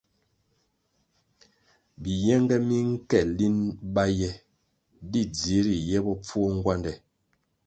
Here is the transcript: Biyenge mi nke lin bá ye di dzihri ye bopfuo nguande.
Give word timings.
Biyenge 2.01 2.55
mi 2.67 2.77
nke 2.91 3.19
lin 3.37 3.57
bá 3.93 4.03
ye 4.19 4.31
di 5.11 5.21
dzihri 5.33 5.75
ye 5.89 5.97
bopfuo 6.05 6.47
nguande. 6.57 6.91